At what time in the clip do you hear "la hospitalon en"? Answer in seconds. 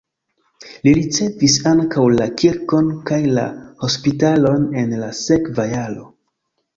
3.39-4.97